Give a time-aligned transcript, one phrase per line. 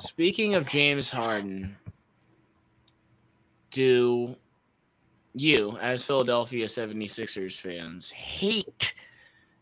[0.00, 1.76] Speaking of James Harden,
[3.72, 4.36] do
[5.34, 8.94] you, as Philadelphia 76ers fans, hate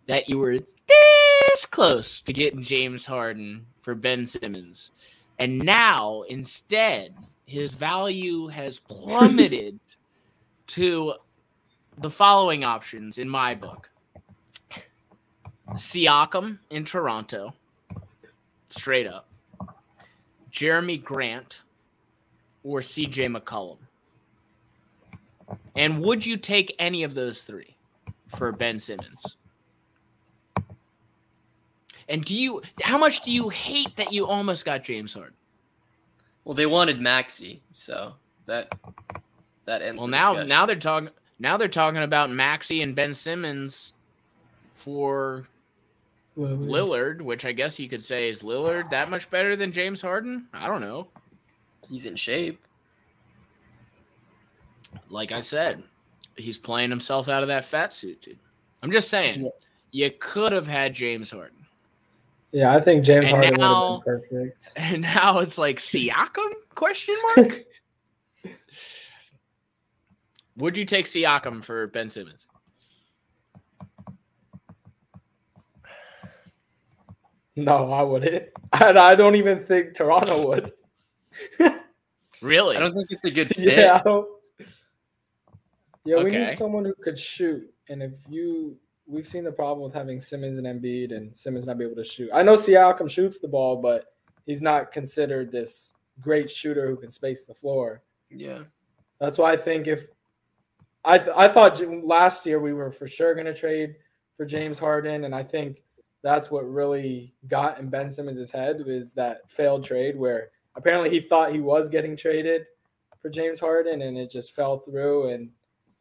[0.07, 4.91] that you were this close to getting James Harden for Ben Simmons?
[5.39, 7.15] And now, instead,
[7.47, 9.81] his value has plummeted
[10.67, 11.15] to
[11.97, 13.89] the following options in my book
[15.71, 17.55] Siakam in Toronto,
[18.69, 19.29] straight up,
[20.57, 21.61] Jerami Grant,
[22.65, 23.77] or CJ McCollum.
[25.77, 27.77] And would you take any of those three
[28.35, 29.37] for Ben Simmons?
[32.09, 35.35] And do you how much do you hate that you almost got James Harden?
[36.45, 38.15] Well, they wanted Maxey, so
[38.47, 38.73] that
[39.67, 39.99] that ends.
[39.99, 40.49] Well, now discussion.
[40.49, 43.93] now they're talking now they're talking about Maxey and Ben Simmons
[44.75, 45.47] for
[46.37, 50.47] Lillard, which I guess you could say is Lillard that much better than James Harden?
[50.53, 51.09] I don't know.
[51.89, 52.61] he's in shape.
[55.09, 55.83] Like I said,
[56.37, 58.39] he's playing himself out of that fat suit, dude.
[58.83, 59.51] I'm just saying, Yeah.
[59.93, 61.57] you could have had James Harden.
[62.53, 64.73] Yeah, I think James And Harden would have been perfect.
[64.77, 66.53] And now it's like Siakam?
[66.75, 67.65] Question mark.
[70.57, 72.47] Would you take Siakam for Ben Simmons?
[77.57, 78.49] No, I wouldn't.
[78.79, 80.73] And I don't even think Toronto would.
[82.43, 82.77] Really?
[82.77, 83.79] I don't think it's a good fit.
[83.79, 84.29] Yeah, I don't.
[86.05, 87.69] Yeah, we need someone who could shoot.
[87.89, 91.79] And if you, we've seen the problem with having Simmons and Embiid, and Simmons not
[91.79, 92.31] be able to shoot.
[92.33, 94.13] I know Siakam shoots the ball, but
[94.45, 98.03] he's not considered this great shooter who can space the floor.
[98.31, 98.61] Yeah.
[99.21, 100.07] That's why I think if
[101.05, 103.97] I th- I thought last year we were for sure going to trade
[104.37, 105.83] for James Harden, and I think
[106.23, 111.21] that's what really got in Ben Simmons' head was that failed trade where apparently he
[111.21, 112.67] thought he was getting traded
[113.21, 115.31] for James Harden, and it just fell through.
[115.31, 115.51] And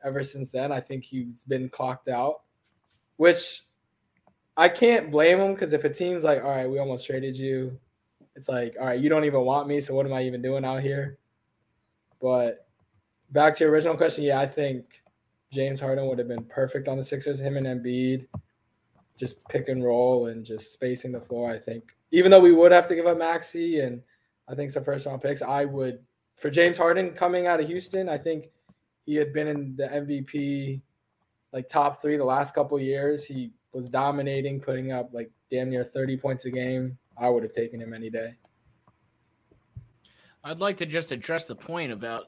[0.03, 2.41] ever since then, I think he's been clocked out,
[3.17, 3.63] which
[4.57, 7.77] I can't blame him because if a team's like, all right, we almost traded you,
[8.35, 10.65] it's like, all right, you don't even want me, so what am I even doing
[10.65, 11.17] out here?
[12.21, 12.67] But
[13.31, 14.85] back to your original question, yeah, I think
[15.51, 17.39] James Harden would have been perfect on the Sixers.
[17.39, 18.27] Him and Embiid,
[19.17, 21.51] just pick and roll and just spacing the floor.
[21.51, 24.01] I think even though we would have to give up Maxey and
[24.47, 25.99] I think some first round picks, I would
[26.37, 28.09] for James Harden coming out of Houston.
[28.09, 28.49] I think
[29.05, 30.81] he had been in the MVP
[31.53, 33.25] like top three the last couple years.
[33.25, 36.97] He was dominating, putting up like damn near thirty points a game.
[37.17, 38.35] I would have taken him any day.
[40.43, 42.25] I'd like to just address the point about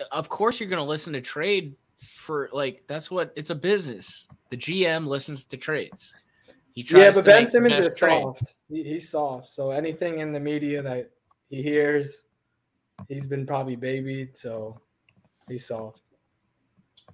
[0.00, 1.74] uh, of course you're going to listen to trade
[2.18, 4.26] for like that's what it's a business.
[4.50, 6.12] The GM listens to trades.
[6.72, 8.22] He tries Yeah, but to Ben Simmons is trade.
[8.22, 8.54] soft.
[8.70, 9.48] He, he's soft.
[9.48, 11.10] So anything in the media that
[11.48, 12.24] he hears,
[13.08, 14.36] he's been probably babied.
[14.36, 14.78] So
[15.48, 16.02] he's soft.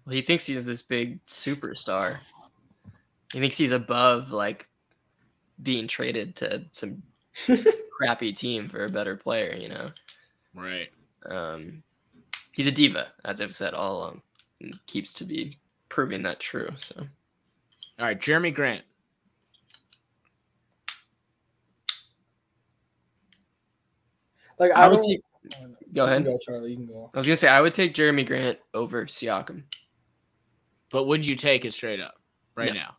[0.05, 2.17] Well, he thinks he's this big superstar.
[3.33, 4.67] He thinks he's above like
[5.63, 7.03] being traded to some
[7.97, 9.91] crappy team for a better player, you know.
[10.55, 10.89] Right.
[11.27, 11.85] Um,
[12.51, 14.23] he's a diva, as I've said all along, and
[14.87, 15.59] keeps to be
[15.89, 16.69] proving that true.
[16.79, 16.97] So
[17.99, 18.85] All right, Jerami Grant.
[24.59, 25.09] Like I I would don't.
[25.11, 25.23] take-
[25.93, 26.25] go ahead.
[26.25, 26.71] can go, Charlie.
[26.71, 27.11] You can go.
[27.15, 29.65] I was gonna say I would take Jerami Grant over Siakam.
[30.91, 32.15] But would you take it straight up
[32.55, 32.75] right No.
[32.75, 32.97] now?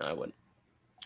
[0.00, 0.34] No, I wouldn't.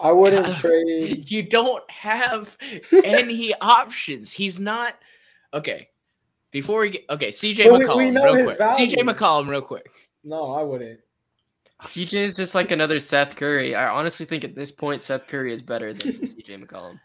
[0.00, 1.30] I wouldn't trade.
[1.30, 2.56] You don't have
[3.04, 4.32] any options.
[4.32, 4.96] He's not
[5.54, 5.88] okay.
[6.50, 8.58] Before we get okay, CJ Well, we- McCollum, we know real his quick.
[8.58, 8.86] value.
[8.86, 9.90] CJ McCollum, real quick.
[10.24, 11.00] No, I wouldn't.
[11.82, 13.74] CJ is just like another Seth Curry.
[13.74, 16.98] I honestly think at this point Seth Curry is better than CJ McCollum.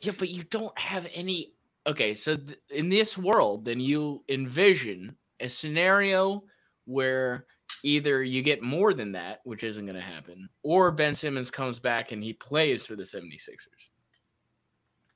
[0.00, 1.54] Yeah, but you don't have any.
[1.86, 6.44] Okay, so th- in this world, then you envision a scenario
[6.84, 7.46] where
[7.82, 11.78] either you get more than that, which isn't going to happen, or Ben Simmons comes
[11.80, 13.88] back and he plays for the 76ers.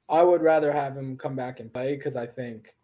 [0.09, 2.75] I would rather have him come back and play because I think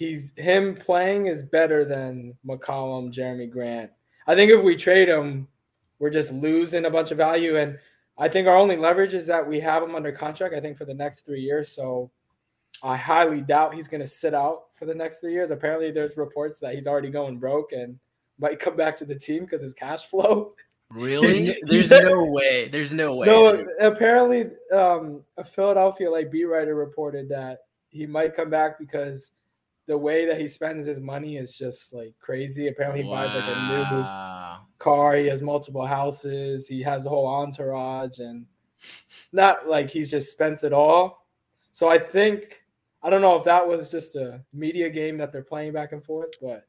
[0.00, 3.90] he's him playing is better than McCollum, Jerami Grant.
[4.26, 5.46] I think if we trade him,
[5.98, 7.58] we're just losing a bunch of value.
[7.58, 7.78] And
[8.16, 10.86] I think our only leverage is that we have him under contract, I think, for
[10.86, 11.70] the next three years.
[11.70, 12.10] So
[12.82, 15.50] I highly doubt he's going to sit out for the next three years.
[15.50, 17.98] Apparently, there's reports that he's already going broke and
[18.38, 20.54] might come back to the team because his cash flow.
[20.92, 21.56] Really?
[21.68, 22.66] There's no way.
[22.66, 23.28] There's no way.
[23.28, 27.58] No, apparently, um, a Philadelphia like beat writer reported that
[27.90, 29.30] he might come back because
[29.90, 32.68] the way that he spends his money is just like crazy.
[32.68, 34.04] Apparently, he buys like a new
[34.78, 35.16] car.
[35.16, 36.68] He has multiple houses.
[36.68, 38.46] He has a whole entourage, and
[39.32, 41.26] not like he's just spent it all.
[41.72, 42.62] So I think
[43.02, 46.04] I don't know if that was just a media game that they're playing back and
[46.04, 46.68] forth, but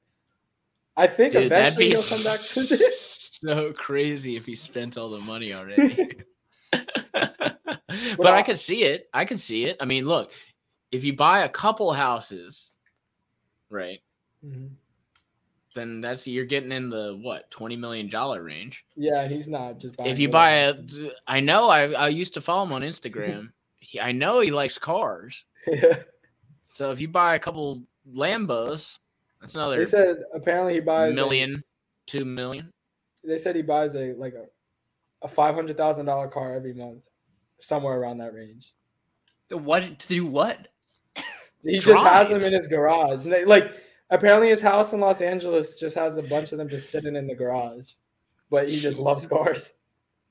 [0.98, 3.30] I think Dude, eventually he'll come back to this.
[3.44, 6.16] so crazy if he spent all the money already.
[6.72, 9.10] but I could see it.
[9.14, 9.78] I could see it.
[9.80, 10.32] I mean, look,
[10.92, 12.71] if you buy a couple houses,
[13.72, 14.00] right,
[14.46, 14.70] Mhm.
[15.76, 18.86] then that's you're getting in the what twenty million dollar range.
[18.96, 20.76] Yeah, he's not just buying if you buy a.
[21.28, 23.52] I know I I used to follow him on Instagram.
[23.80, 25.46] he, I know he likes cars.
[25.66, 26.04] Yeah.
[26.66, 27.84] So if you buy a couple
[28.14, 29.00] Lambos,
[29.40, 31.64] that's another They said apparently he buys a- million,
[32.06, 32.72] two million.
[33.24, 34.46] they said he buys a like a,
[35.22, 37.04] a five hundred thousand dollar car every month,
[37.60, 38.74] somewhere around that range.
[39.50, 40.26] What to do?
[40.26, 40.68] What?
[41.64, 43.26] He just has them in his garage.
[43.46, 43.74] Like
[44.10, 47.28] apparently his house in Los Angeles just has a bunch of them just sitting in
[47.28, 47.92] the garage.
[48.50, 49.74] But he just loves cars.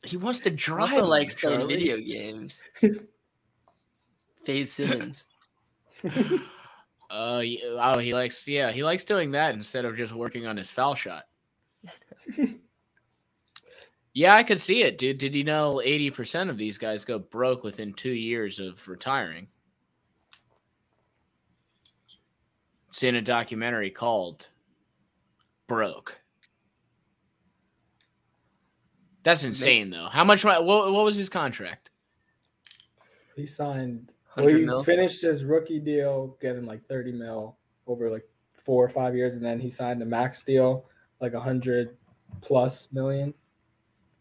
[0.02, 0.90] He wants to drive.
[0.90, 2.60] also them, likes playing video games.
[4.44, 5.26] Faze Simmons.
[6.04, 10.56] Uh, y- oh, he likes yeah, he likes doing that instead of just working on
[10.56, 11.24] his foul shot.
[14.14, 15.18] yeah, I could see it, dude.
[15.18, 19.48] Did you know eighty percent of these guys go broke within two years of retiring?
[22.90, 24.48] It's in a documentary called
[25.69, 26.20] "Broke."
[29.22, 30.08] That's insane, though.
[30.10, 30.44] How much?
[30.44, 31.90] What, what was his contract?
[33.37, 34.82] He signed well, he mil.
[34.82, 37.56] finished his rookie deal getting like 30 mil
[37.87, 38.25] over like
[38.64, 40.87] four or five years, and then he signed a max deal,
[41.20, 41.96] like a hundred
[42.40, 43.34] plus million.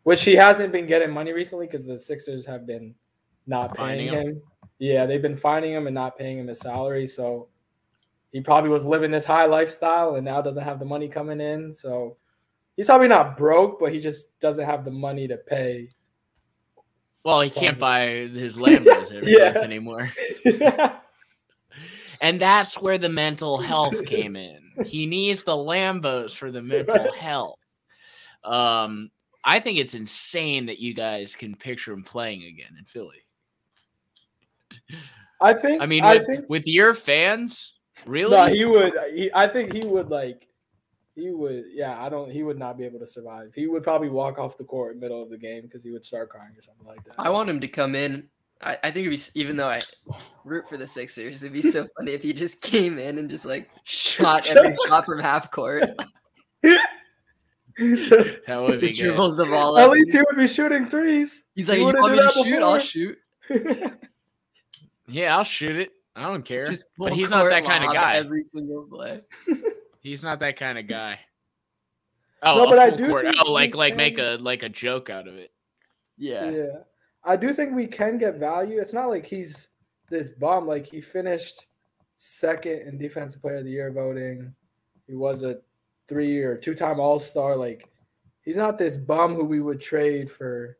[0.04, 2.96] Which he hasn't been getting money recently because the Sixers have been
[3.48, 4.14] not paying him?
[4.14, 4.42] him.
[4.80, 7.06] Yeah, they've been finding him and not paying him his salary.
[7.06, 7.50] So
[8.32, 11.74] he probably was living this high lifestyle and now doesn't have the money coming in.
[11.74, 12.18] So
[12.78, 15.90] he's probably not broke, but he just doesn't have the money to pay.
[17.24, 19.52] Well, he can't buy his Lambos every Yeah.
[19.52, 20.12] month anymore.
[22.22, 24.60] And that's where the mental health came in.
[24.86, 27.60] He needs the Lambos for the mental health.
[28.44, 29.10] Um,
[29.44, 33.24] I think it's insane that you guys can picture him playing again in Philly.
[35.42, 35.82] I think.
[35.82, 38.36] I mean, I with, think with your fans, really?
[38.36, 38.94] No, he would.
[39.14, 40.48] He, I think he would like.
[41.16, 41.66] He would.
[41.72, 42.32] Yeah, I don't.
[42.32, 43.52] He would not be able to survive.
[43.56, 45.92] He would probably walk off the court in the middle of the game because he
[45.92, 47.16] would start crying or something like that.
[47.18, 48.28] I want him to come in.
[48.62, 49.80] I, I think it'd be even though I
[50.44, 53.46] root for the Sixers, it'd be so funny if he just came in and just
[53.46, 55.84] like shot every shot from half court.
[56.64, 56.82] that
[58.48, 59.08] would be Just good.
[59.08, 59.78] dribbles the ball.
[59.78, 59.92] At up.
[59.92, 61.44] least he would be shooting threes.
[61.56, 62.64] He's he like, you wouldn't want me to that shoot?
[62.64, 63.18] I'll shoot.
[65.08, 65.92] Yeah, I'll shoot it.
[66.20, 66.68] I don't care.
[66.68, 68.14] Just but he's not that kind of guy.
[68.16, 69.22] Every single play.
[70.02, 71.20] He's not that kind of guy.
[72.42, 75.10] Oh, No, but I do think Oh, we like like make a like a joke
[75.10, 75.52] out of it.
[76.18, 76.50] Yeah.
[76.50, 76.78] yeah.
[77.22, 78.80] I do think we can get value.
[78.80, 79.68] It's not like he's
[80.10, 80.66] this bum.
[80.66, 81.66] Like he finished
[82.16, 84.56] second in defensive player of the year voting.
[85.06, 85.60] He was a
[86.08, 87.58] three or two time All Star.
[87.58, 87.90] Like
[88.42, 90.78] he's not this bum who we would trade for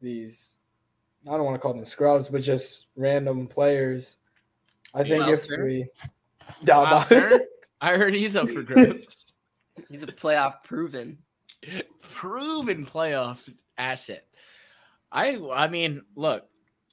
[0.00, 0.56] these.
[1.26, 4.18] I don't want to call them scrubs, but just random players.
[4.94, 5.64] I think Miles if Turner?
[5.64, 5.86] we,
[6.66, 7.40] Miles Turner?
[7.80, 9.24] I heard he's up for grabs.
[9.90, 11.18] He's a playoff proven.
[12.00, 13.46] Proven playoff
[13.76, 14.24] asset.
[15.12, 16.46] I I mean, look,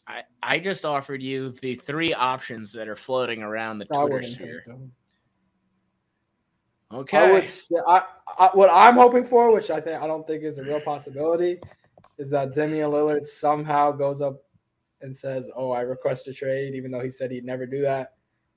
[0.05, 4.23] I I just offered you the three options that are floating around the I Twitter
[4.23, 4.65] sphere.
[6.93, 7.17] Okay.
[7.17, 7.47] I would.
[7.47, 8.03] Say, I,
[8.37, 11.59] I what I'm hoping for, which I think I don't think is a real possibility,
[12.17, 14.43] is that Damian Lillard somehow goes up
[15.03, 18.13] and says, "Oh, I request a trade," even though he said he'd never do that.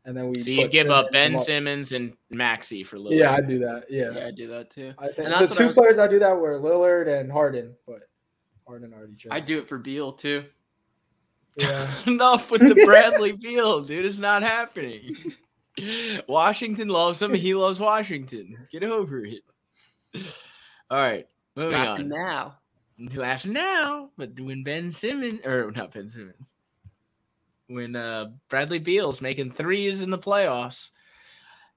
[0.06, 0.38] And then we.
[0.38, 3.18] so you put give up Ben and- Simmons and Maxey for Lillard.
[3.18, 3.84] Yeah, I do that.
[3.90, 4.94] Yeah, Yeah, I do that too.
[4.98, 7.08] I think And the that's what I two was- players I do that were Lillard
[7.08, 8.08] and Harden, but
[8.66, 9.36] Harden already traded.
[9.36, 10.44] I do it for Beal too.
[11.56, 12.02] Yeah.
[12.06, 14.04] Enough with the Bradley Beal, dude.
[14.06, 15.16] It's not happening.
[16.28, 17.34] Washington loves him.
[17.34, 18.56] He loves Washington.
[18.70, 19.42] Get over it.
[20.90, 21.26] All right,
[21.56, 22.08] moving Not on.
[22.08, 22.58] now.
[22.98, 26.54] Laugh now, but when Ben Simmons or not Ben Simmons,
[27.66, 30.90] when uh Bradley Beal's making threes in the playoffs,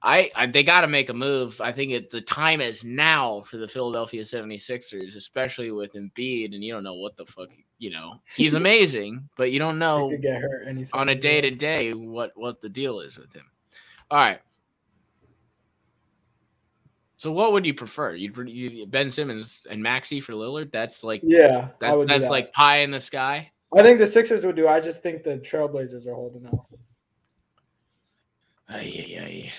[0.02, 1.60] I, I they got to make a move.
[1.60, 6.64] I think it the time is now for the Philadelphia 76ers, especially with Embiid, and
[6.64, 7.50] you don't know what the fuck
[7.80, 8.22] you know.
[8.36, 12.62] He's amazing, but you don't know get hurt on a day to day what what
[12.62, 13.46] the deal is with him.
[14.10, 14.40] All right.
[17.20, 18.14] So what would you prefer?
[18.16, 20.72] You'd you, Ben Simmons and Maxey for Lillard?
[20.72, 22.32] That's like Yeah, that's that's that.
[22.32, 23.52] like pie in the sky.
[23.78, 24.70] I think the Sixers would do.
[24.70, 26.66] I just think the Trailblazers are holding out.
[28.70, 29.52] Ay, ay, ay.